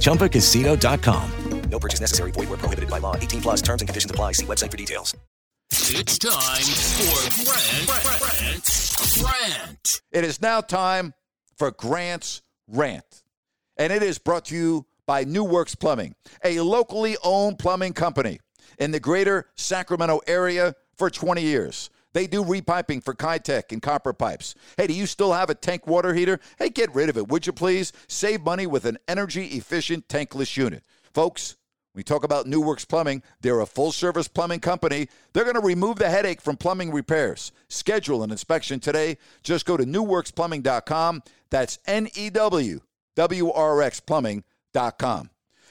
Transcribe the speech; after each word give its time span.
ChumbaCasino.com. 0.00 1.30
No 1.70 1.78
purchase 1.78 2.00
necessary. 2.00 2.32
Void 2.32 2.48
where 2.48 2.58
prohibited 2.58 2.90
by 2.90 2.98
law. 2.98 3.16
18 3.16 3.40
plus 3.42 3.62
terms 3.62 3.80
and 3.80 3.88
conditions 3.88 4.10
apply. 4.10 4.32
See 4.32 4.46
website 4.46 4.70
for 4.70 4.76
details. 4.76 5.16
It's 5.72 6.18
time 6.18 6.62
for 6.62 7.44
Grant, 7.44 7.86
Grant, 7.86 9.22
Grant. 9.22 10.02
It 10.10 10.24
is 10.24 10.42
now 10.42 10.60
time 10.60 11.14
for 11.56 11.70
Grant's 11.70 12.42
Rant. 12.66 13.22
And 13.76 13.92
it 13.92 14.02
is 14.02 14.18
brought 14.18 14.46
to 14.46 14.56
you 14.56 14.86
by 15.06 15.24
New 15.24 15.44
Works 15.44 15.74
Plumbing, 15.74 16.14
a 16.44 16.60
locally 16.60 17.16
owned 17.22 17.58
plumbing 17.58 17.92
company 17.92 18.40
in 18.78 18.90
the 18.90 19.00
greater 19.00 19.46
Sacramento 19.54 20.20
area 20.26 20.74
for 20.96 21.08
20 21.08 21.42
years. 21.42 21.90
They 22.12 22.26
do 22.26 22.44
repiping 22.44 23.02
for 23.02 23.14
Kitec 23.14 23.72
and 23.72 23.80
copper 23.80 24.12
pipes. 24.12 24.54
Hey, 24.76 24.86
do 24.86 24.94
you 24.94 25.06
still 25.06 25.32
have 25.32 25.50
a 25.50 25.54
tank 25.54 25.86
water 25.86 26.14
heater? 26.14 26.40
Hey, 26.58 26.68
get 26.68 26.94
rid 26.94 27.08
of 27.08 27.16
it, 27.16 27.28
would 27.28 27.46
you 27.46 27.52
please? 27.52 27.92
Save 28.08 28.42
money 28.42 28.66
with 28.66 28.84
an 28.84 28.98
energy 29.06 29.46
efficient 29.48 30.08
tankless 30.08 30.56
unit. 30.56 30.84
Folks, 31.14 31.56
we 31.94 32.02
talk 32.04 32.22
about 32.22 32.46
New 32.46 32.60
Works 32.60 32.84
Plumbing. 32.84 33.22
They're 33.40 33.60
a 33.60 33.66
full 33.66 33.90
service 33.90 34.28
plumbing 34.28 34.60
company. 34.60 35.08
They're 35.32 35.44
going 35.44 35.56
to 35.56 35.60
remove 35.60 35.96
the 35.96 36.08
headache 36.08 36.40
from 36.40 36.56
plumbing 36.56 36.92
repairs. 36.92 37.50
Schedule 37.68 38.22
an 38.22 38.30
inspection 38.30 38.78
today. 38.78 39.18
Just 39.42 39.66
go 39.66 39.76
to 39.76 39.84
newworksplumbing.com. 39.84 41.22
That's 41.50 41.78
N 41.86 42.08
E 42.14 42.30
W 42.30 42.80
W 43.16 43.50
R 43.50 43.82
X 43.82 43.98
plumbing.com. 44.00 45.29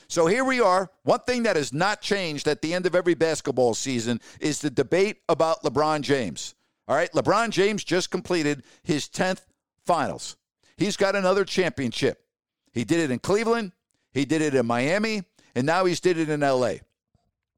So 0.09 0.25
here 0.25 0.43
we 0.43 0.59
are. 0.59 0.89
One 1.03 1.19
thing 1.19 1.43
that 1.43 1.55
has 1.55 1.71
not 1.71 2.01
changed 2.01 2.47
at 2.47 2.63
the 2.63 2.73
end 2.73 2.87
of 2.87 2.95
every 2.95 3.13
basketball 3.13 3.75
season 3.75 4.19
is 4.41 4.59
the 4.59 4.71
debate 4.71 5.17
about 5.29 5.61
LeBron 5.61 6.01
James. 6.01 6.55
All 6.87 6.95
right, 6.95 7.11
LeBron 7.11 7.51
James 7.51 7.83
just 7.83 8.09
completed 8.09 8.63
his 8.81 9.07
10th 9.07 9.41
finals. 9.85 10.35
He's 10.77 10.97
got 10.97 11.15
another 11.15 11.45
championship. 11.45 12.25
He 12.71 12.83
did 12.83 12.99
it 13.01 13.11
in 13.11 13.19
Cleveland, 13.19 13.71
he 14.11 14.25
did 14.25 14.41
it 14.41 14.55
in 14.55 14.65
Miami, 14.65 15.23
and 15.53 15.67
now 15.67 15.85
he's 15.85 15.99
did 15.99 16.17
it 16.17 16.29
in 16.29 16.39
LA. 16.39 16.75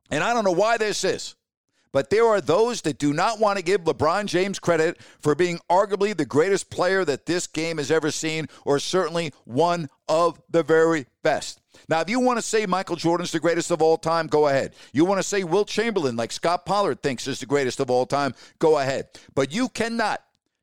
And 0.09 0.21
I 0.21 0.33
don't 0.33 0.43
know 0.43 0.52
why 0.52 0.77
this 0.77 1.05
is, 1.05 1.36
but 1.92 2.09
there 2.09 2.25
are 2.25 2.42
those 2.42 2.81
that 2.81 2.97
do 2.97 3.14
not 3.14 3.39
want 3.39 3.58
to 3.58 3.64
give 3.64 3.84
LeBron 3.84 4.25
James 4.25 4.59
credit 4.59 5.00
for 5.20 5.36
being 5.36 5.59
arguably 5.70 6.15
the 6.15 6.26
greatest 6.26 6.70
player 6.70 7.04
that 7.05 7.26
this 7.26 7.48
game 7.48 7.77
has 7.77 7.92
ever 7.92 8.11
seen, 8.11 8.48
or 8.65 8.80
certainly 8.80 9.33
one 9.45 9.89
of 10.08 10.42
the 10.49 10.64
very 10.64 11.05
best. 11.23 11.61
Now, 11.88 12.02
if 12.02 12.10
you 12.10 12.20
want 12.20 12.38
to 12.38 12.43
say 12.43 12.65
Michael 12.65 12.95
Jordan's 12.95 13.32
the 13.32 13.39
greatest 13.39 13.71
of 13.71 13.82
all 13.82 13.98
time, 13.98 14.27
go 14.27 14.48
ahead. 14.48 14.73
You 14.93 15.05
want 15.05 15.20
to 15.20 15.27
say 15.27 15.43
Wilt 15.43 15.67
Chamberlain, 15.67 16.15
like 16.15 16.32
Scott 16.32 16.65
Pollard 16.65 17.02
thinks 17.02 17.27
is 17.27 17.39
the 17.39 17.45
greatest 17.45 17.80
of 17.80 17.89
all 17.89 18.05
time, 18.05 18.33
go 18.60 18.77
ahead. 18.77 19.08
But 19.36 19.54
you 19.54 19.70
cannot 19.70 20.21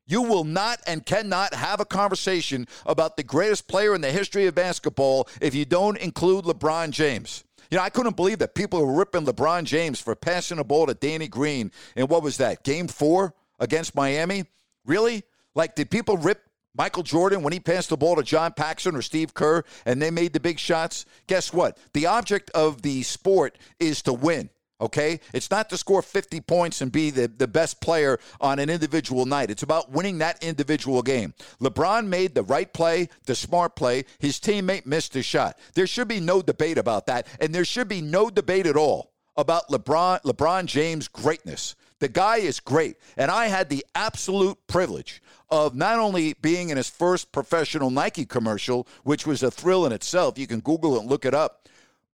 you 0.09 0.23
will 0.23 0.43
not 0.43 0.81
and 0.87 1.05
cannot 1.05 1.53
have 1.53 1.79
a 1.79 1.85
conversation 1.85 2.67
about 2.87 3.15
the 3.15 3.21
greatest 3.21 3.67
player 3.67 3.93
in 3.93 4.01
the 4.01 4.11
history 4.11 4.47
of 4.47 4.55
basketball 4.55 5.29
if 5.39 5.53
you 5.53 5.65
don't 5.65 5.99
include 5.99 6.45
LeBron 6.45 6.89
James. 6.89 7.43
You 7.69 7.77
know, 7.77 7.83
I 7.83 7.89
couldn't 7.89 8.15
believe 8.15 8.39
that 8.39 8.55
people 8.55 8.83
were 8.83 8.93
ripping 8.93 9.25
LeBron 9.25 9.63
James 9.63 9.99
for 9.99 10.15
passing 10.15 10.57
the 10.57 10.63
ball 10.63 10.87
to 10.87 10.95
Danny 10.95 11.27
Green. 11.27 11.71
And 11.95 12.09
what 12.09 12.23
was 12.23 12.37
that, 12.37 12.63
game 12.63 12.87
four 12.87 13.35
against 13.59 13.93
Miami? 13.93 14.45
Really? 14.85 15.23
Like, 15.53 15.75
did 15.75 15.91
people 15.91 16.17
rip 16.17 16.41
Michael 16.75 17.03
Jordan 17.03 17.43
when 17.43 17.53
he 17.53 17.59
passed 17.59 17.89
the 17.89 17.97
ball 17.97 18.15
to 18.15 18.23
John 18.23 18.53
Paxson 18.53 18.95
or 18.95 19.03
Steve 19.03 19.35
Kerr 19.35 19.63
and 19.85 20.01
they 20.01 20.09
made 20.09 20.33
the 20.33 20.39
big 20.39 20.57
shots? 20.57 21.05
Guess 21.27 21.53
what? 21.53 21.77
The 21.93 22.07
object 22.07 22.49
of 22.51 22.81
the 22.81 23.03
sport 23.03 23.57
is 23.79 24.01
to 24.03 24.13
win. 24.13 24.49
Okay? 24.81 25.19
It's 25.33 25.51
not 25.51 25.69
to 25.69 25.77
score 25.77 26.01
50 26.01 26.41
points 26.41 26.81
and 26.81 26.91
be 26.91 27.09
the, 27.09 27.27
the 27.27 27.47
best 27.47 27.81
player 27.81 28.19
on 28.39 28.59
an 28.59 28.69
individual 28.69 29.25
night. 29.25 29.51
It's 29.51 29.63
about 29.63 29.91
winning 29.91 30.19
that 30.19 30.43
individual 30.43 31.01
game. 31.01 31.33
LeBron 31.59 32.07
made 32.07 32.35
the 32.35 32.43
right 32.43 32.71
play, 32.71 33.09
the 33.25 33.35
smart 33.35 33.75
play. 33.75 34.05
His 34.19 34.39
teammate 34.39 34.85
missed 34.85 35.13
his 35.13 35.25
shot. 35.25 35.57
There 35.73 35.87
should 35.87 36.07
be 36.07 36.19
no 36.19 36.41
debate 36.41 36.77
about 36.77 37.07
that. 37.07 37.27
And 37.39 37.53
there 37.53 37.65
should 37.65 37.87
be 37.87 38.01
no 38.01 38.29
debate 38.29 38.67
at 38.67 38.77
all 38.77 39.11
about 39.35 39.69
LeBron, 39.69 40.21
LeBron 40.23 40.65
James' 40.65 41.07
greatness. 41.07 41.75
The 41.99 42.07
guy 42.07 42.37
is 42.37 42.59
great. 42.59 42.97
And 43.17 43.29
I 43.29 43.47
had 43.47 43.69
the 43.69 43.85
absolute 43.93 44.57
privilege 44.67 45.21
of 45.49 45.75
not 45.75 45.99
only 45.99 46.33
being 46.41 46.69
in 46.69 46.77
his 46.77 46.89
first 46.89 47.31
professional 47.31 47.89
Nike 47.89 48.25
commercial, 48.25 48.87
which 49.03 49.25
was 49.25 49.43
a 49.43 49.51
thrill 49.51 49.85
in 49.85 49.91
itself. 49.91 50.37
You 50.37 50.47
can 50.47 50.59
Google 50.59 50.95
it 50.95 51.01
and 51.01 51.09
look 51.09 51.25
it 51.25 51.33
up 51.33 51.67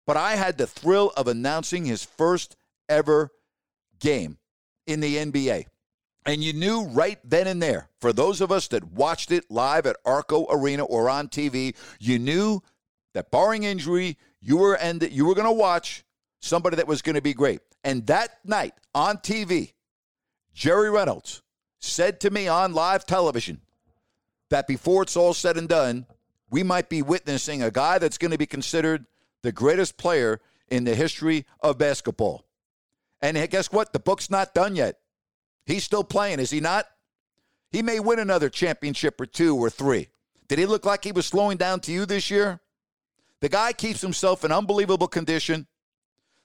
but 0.06 0.18
I 0.18 0.36
had 0.36 0.58
the 0.58 0.68
thrill 0.68 1.12
of 1.18 1.28
announcing 1.28 1.86
his 1.86 2.04
first 2.04 2.56
ever 2.90 3.32
game 4.00 4.38
in 4.86 5.00
the 5.00 5.18
NBA. 5.18 5.66
And 6.26 6.44
you 6.44 6.54
knew 6.54 6.86
right 6.86 7.20
then 7.24 7.48
and 7.48 7.62
there, 7.62 7.90
for 8.02 8.12
those 8.12 8.42
of 8.42 8.52
us 8.52 8.68
that 8.70 8.92
watched 8.92 9.32
it 9.32 9.50
live 9.50 9.86
at 9.86 9.98
Arco 10.06 10.48
Arena 10.50 10.84
or 10.84 11.10
on 11.10 11.28
TV, 11.28 11.76
you 12.00 12.18
knew 12.18 12.62
that 13.14 13.30
barring 13.30 13.64
injury, 13.64 14.18
you 14.42 14.58
were 14.58 14.76
and 14.76 15.02
you 15.12 15.26
were 15.26 15.36
going 15.36 15.46
to 15.46 15.52
watch 15.52 16.04
somebody 16.40 16.78
that 16.78 16.88
was 16.88 17.02
going 17.02 17.16
to 17.16 17.22
be 17.22 17.34
great. 17.34 17.62
And 17.84 18.06
that 18.08 18.40
night 18.44 18.74
on 18.96 19.18
TV, 19.18 19.74
Jerry 20.54 20.90
Reynolds 20.90 21.44
said 21.80 22.20
to 22.22 22.32
me 22.32 22.48
on 22.48 22.74
live 22.74 23.06
television 23.06 23.62
that 24.50 24.68
before 24.68 25.04
it's 25.04 25.16
all 25.16 25.34
said 25.34 25.58
and 25.58 25.70
done, 25.70 26.08
we 26.50 26.64
might 26.64 26.90
be 26.90 27.02
witnessing 27.02 27.62
a 27.62 27.72
guy 27.72 28.00
that's 28.00 28.18
going 28.18 28.32
to 28.32 28.38
be 28.38 28.46
considered 28.46 29.06
the 29.46 29.52
greatest 29.52 29.98
player 29.98 30.42
in 30.70 30.84
the 30.84 30.96
history 30.96 31.46
of 31.62 31.78
basketball. 31.78 32.46
And 33.22 33.38
guess 33.50 33.72
what? 33.72 33.94
The 33.94 34.00
book's 34.00 34.30
not 34.30 34.54
done 34.54 34.76
yet. 34.76 34.98
He's 35.66 35.84
still 35.84 36.04
playing, 36.04 36.40
is 36.40 36.50
he 36.50 36.60
not? 36.60 36.86
He 37.72 37.82
may 37.82 38.00
win 38.00 38.20
another 38.20 38.50
championship 38.50 39.22
or 39.22 39.26
two 39.26 39.56
or 39.56 39.70
three. 39.70 40.10
Did 40.48 40.60
he 40.60 40.66
look 40.66 40.86
like 40.86 41.04
he 41.04 41.12
was 41.12 41.26
slowing 41.26 41.58
down 41.58 41.80
to 41.82 41.92
you 41.92 42.06
this 42.06 42.30
year? 42.30 42.60
The 43.42 43.50
guy 43.50 43.74
keeps 43.74 44.02
himself 44.02 44.44
in 44.44 44.52
unbelievable 44.52 45.08
condition. 45.08 45.68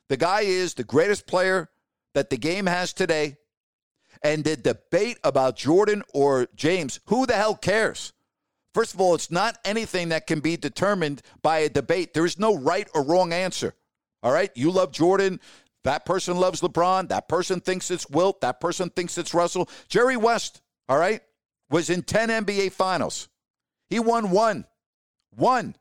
The 0.08 0.16
guy 0.16 0.42
is 0.42 0.74
the 0.74 0.84
greatest 0.84 1.26
player 1.26 1.68
that 2.14 2.30
the 2.30 2.36
game 2.36 2.66
has 2.66 2.92
today. 2.92 3.36
And 4.22 4.44
the 4.44 4.56
debate 4.56 5.18
about 5.24 5.56
Jordan 5.56 6.02
or 6.12 6.48
James, 6.54 7.00
who 7.06 7.26
the 7.26 7.34
hell 7.36 7.54
cares? 7.54 8.12
First 8.72 8.94
of 8.94 9.00
all, 9.00 9.14
it's 9.14 9.30
not 9.30 9.58
anything 9.64 10.10
that 10.10 10.26
can 10.26 10.40
be 10.40 10.56
determined 10.56 11.22
by 11.42 11.58
a 11.58 11.68
debate. 11.68 12.14
There 12.14 12.24
is 12.24 12.38
no 12.38 12.56
right 12.56 12.88
or 12.94 13.02
wrong 13.02 13.32
answer. 13.32 13.74
All 14.22 14.32
right? 14.32 14.50
You 14.54 14.70
love 14.70 14.92
Jordan. 14.92 15.40
That 15.84 16.04
person 16.04 16.36
loves 16.36 16.60
LeBron. 16.60 17.08
That 17.08 17.28
person 17.28 17.60
thinks 17.60 17.90
it's 17.90 18.08
Wilt. 18.08 18.42
That 18.42 18.60
person 18.60 18.90
thinks 18.90 19.18
it's 19.18 19.34
Russell. 19.34 19.68
Jerry 19.88 20.16
West, 20.16 20.60
all 20.88 20.98
right, 20.98 21.22
was 21.70 21.90
in 21.90 22.02
10 22.02 22.28
NBA 22.28 22.72
finals. 22.72 23.28
He 23.88 23.98
won 23.98 24.30
one. 24.30 24.66
One. 25.34 25.76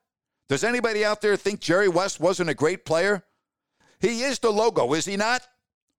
Does 0.48 0.64
anybody 0.64 1.06
out 1.06 1.22
there 1.22 1.36
think 1.36 1.60
Jerry 1.60 1.90
West 1.90 2.20
wasn't 2.20 2.50
a 2.50 2.56
great 2.56 2.86
player? 2.86 3.24
He 4.00 4.22
is 4.22 4.40
the 4.40 4.52
logo, 4.52 4.94
is 4.94 5.06
he 5.06 5.18
not? 5.18 5.46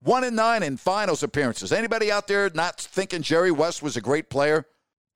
One 0.02 0.24
and 0.24 0.34
nine 0.34 0.62
in 0.62 0.78
finals 0.78 1.22
appearances. 1.22 1.72
Anybody 1.72 2.10
out 2.10 2.26
there 2.26 2.50
not 2.54 2.80
thinking 2.80 3.22
Jerry 3.22 3.50
West 3.50 3.82
was 3.82 3.96
a 3.96 4.00
great 4.00 4.30
player? 4.30 4.66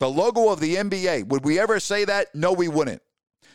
The 0.00 0.10
logo 0.10 0.50
of 0.50 0.60
the 0.60 0.76
NBA. 0.76 1.28
Would 1.28 1.44
we 1.44 1.58
ever 1.58 1.80
say 1.80 2.04
that? 2.04 2.34
No, 2.34 2.52
we 2.52 2.68
wouldn't. 2.68 3.02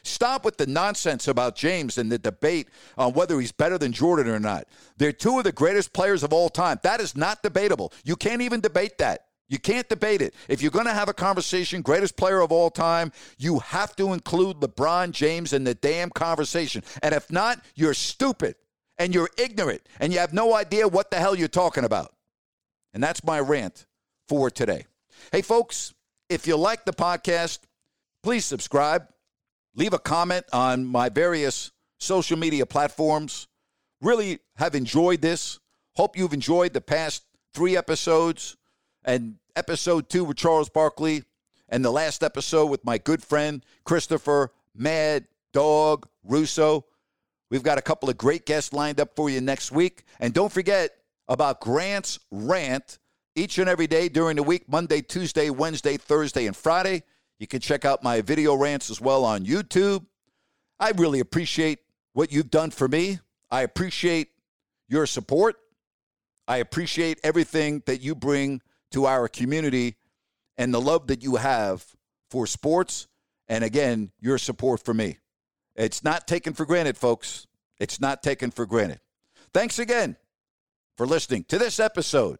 Stop 0.03 0.45
with 0.45 0.57
the 0.57 0.65
nonsense 0.65 1.27
about 1.27 1.56
James 1.56 1.97
and 1.97 2.12
the 2.12 2.18
debate 2.18 2.69
on 2.97 3.13
whether 3.13 3.39
he's 3.39 3.51
better 3.51 3.77
than 3.77 3.91
Jordan 3.91 4.27
or 4.27 4.39
not. 4.39 4.65
They're 4.97 5.12
two 5.12 5.38
of 5.38 5.44
the 5.44 5.51
greatest 5.51 5.94
players 5.94 6.24
of 6.24 6.31
all 6.33 6.50
time. 6.50 6.80
That 6.83 7.01
is 7.01 7.15
not 7.15 7.44
debatable. 7.44 7.94
You 8.03 8.15
can't 8.15 8.41
even 8.41 8.62
debate 8.62 8.97
that. 9.00 9.25
You 9.50 9.57
can't 9.57 9.89
debate 9.89 10.21
it. 10.21 10.36
If 10.47 10.62
you're 10.62 10.71
going 10.71 10.86
to 10.86 10.94
have 10.94 11.09
a 11.09 11.13
conversation, 11.13 11.81
greatest 11.81 12.15
player 12.15 12.39
of 12.39 12.51
all 12.51 12.69
time, 12.69 13.12
you 13.38 13.59
have 13.59 13.95
to 13.95 14.13
include 14.13 14.57
LeBron 14.57 15.12
James 15.12 15.53
in 15.53 15.63
the 15.63 15.74
damn 15.74 16.12
conversation. 16.12 16.83
And 17.01 17.15
if 17.15 17.31
not, 17.31 17.59
you're 17.75 17.95
stupid 17.95 18.56
and 19.00 19.13
you're 19.13 19.30
ignorant 19.38 19.81
and 20.00 20.13
you 20.13 20.19
have 20.19 20.33
no 20.33 20.53
idea 20.53 20.88
what 20.88 21.09
the 21.09 21.18
hell 21.18 21.36
you're 21.36 21.47
talking 21.47 21.83
about. 21.83 22.13
And 22.94 23.03
that's 23.03 23.24
my 23.24 23.39
rant 23.39 23.88
for 24.27 24.51
today. 24.51 24.86
Hey, 25.31 25.41
folks, 25.41 25.94
if 26.30 26.46
you 26.46 26.56
like 26.56 26.86
the 26.86 26.94
podcast, 26.94 27.60
please 28.22 28.46
subscribe, 28.46 29.08
leave 29.76 29.94
a 29.94 30.00
comment 30.00 30.46
on 30.54 30.86
my 30.86 31.10
various 31.10 31.72
social 31.98 32.38
media 32.38 32.66
platforms. 32.66 33.48
Really 34.02 34.40
have 34.56 34.76
enjoyed 34.76 35.22
this. 35.22 35.60
Hope 35.96 36.16
you've 36.16 36.34
enjoyed 36.34 36.74
the 36.74 36.81
past 36.81 37.24
three 37.54 37.76
episodes 37.76 38.56
and 39.04 39.36
episode 39.56 40.08
two 40.08 40.24
with 40.24 40.38
Charles 40.38 40.70
Barkley 40.70 41.24
and 41.68 41.84
the 41.84 41.92
last 41.92 42.24
episode 42.24 42.68
with 42.68 42.86
my 42.86 42.98
good 42.98 43.24
friend 43.24 43.66
Christopher 43.84 44.52
Mad 44.75 45.28
Dog 45.52 46.08
Russo. 46.24 46.86
We've 47.50 47.64
got 47.64 47.80
a 47.80 47.82
couple 47.82 48.10
of 48.10 48.18
great 48.18 48.46
guests 48.46 48.72
lined 48.72 49.00
up 49.00 49.16
for 49.16 49.30
you 49.30 49.42
next 49.42 49.72
week. 49.72 50.04
And 50.20 50.34
don't 50.34 50.52
forget 50.52 50.92
about 51.28 51.60
Grant's 51.60 52.20
Rant 52.32 53.00
each 53.39 53.57
and 53.57 53.69
every 53.69 53.88
day 53.88 54.09
during 54.09 54.36
the 54.36 54.44
week 54.44 54.68
Monday, 54.68 55.01
Tuesday, 55.01 55.50
Wednesday, 55.50 55.95
Thursday, 55.95 56.45
and 56.45 56.56
Friday. 56.56 57.03
You 57.39 57.47
can 57.47 57.62
check 57.62 57.86
out 57.86 58.03
my 58.03 58.21
video 58.21 58.53
rants 58.53 58.89
as 58.89 59.00
well 59.00 59.24
on 59.24 59.45
YouTube. 59.45 60.06
I 60.77 60.91
really 60.91 61.21
appreciate 61.21 61.80
what 62.12 62.33
you've 62.33 62.51
done 62.51 62.71
for 62.71 62.88
me. 62.88 63.19
I 63.50 63.62
appreciate 63.62 64.30
your 64.89 65.06
support. 65.06 65.56
I 66.47 66.57
appreciate 66.57 67.19
everything 67.24 67.81
that 67.86 68.01
you 68.01 68.13
bring 68.13 68.62
to 68.91 69.06
our 69.06 69.30
community 69.30 69.95
and 70.57 70.74
the 70.74 70.81
love 70.81 71.07
that 71.07 71.24
you 71.24 71.38
have 71.38 71.86
for 72.30 72.45
sports. 72.45 73.07
And 73.47 73.63
again, 73.63 74.12
your 74.19 74.38
support 74.38 74.83
for 74.83 74.94
me. 74.94 75.19
It's 75.75 76.03
not 76.03 76.27
taken 76.27 76.53
for 76.53 76.65
granted, 76.65 76.97
folks. 76.97 77.47
It's 77.80 78.01
not 78.01 78.21
taken 78.21 78.51
for 78.51 78.65
granted. 78.65 79.00
Thanks 79.53 79.80
again 79.80 80.18
for 80.97 81.07
listening 81.07 81.45
to 81.45 81.57
this 81.57 81.80
episode. 81.80 82.39